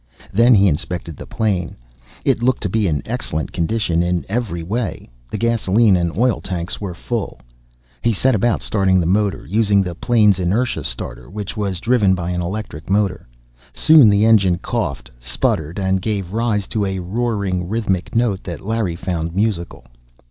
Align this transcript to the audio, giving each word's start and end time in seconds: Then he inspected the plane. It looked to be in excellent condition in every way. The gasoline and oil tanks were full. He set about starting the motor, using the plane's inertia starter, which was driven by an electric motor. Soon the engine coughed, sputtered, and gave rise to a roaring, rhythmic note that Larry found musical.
Then 0.33 0.55
he 0.55 0.67
inspected 0.67 1.15
the 1.15 1.27
plane. 1.27 1.75
It 2.25 2.41
looked 2.41 2.63
to 2.63 2.69
be 2.69 2.87
in 2.87 3.03
excellent 3.05 3.51
condition 3.53 4.01
in 4.01 4.25
every 4.27 4.63
way. 4.63 5.11
The 5.29 5.37
gasoline 5.37 5.95
and 5.95 6.17
oil 6.17 6.41
tanks 6.41 6.81
were 6.81 6.95
full. 6.95 7.39
He 8.01 8.11
set 8.11 8.33
about 8.33 8.63
starting 8.63 8.99
the 8.99 9.05
motor, 9.05 9.45
using 9.45 9.83
the 9.83 9.93
plane's 9.93 10.39
inertia 10.39 10.85
starter, 10.85 11.29
which 11.29 11.55
was 11.55 11.79
driven 11.79 12.15
by 12.15 12.31
an 12.31 12.41
electric 12.41 12.89
motor. 12.89 13.27
Soon 13.73 14.09
the 14.09 14.25
engine 14.25 14.57
coughed, 14.57 15.11
sputtered, 15.19 15.77
and 15.77 16.01
gave 16.01 16.33
rise 16.33 16.65
to 16.69 16.83
a 16.83 16.97
roaring, 16.97 17.69
rhythmic 17.69 18.15
note 18.15 18.41
that 18.45 18.61
Larry 18.65 18.95
found 18.95 19.35
musical. 19.35 19.85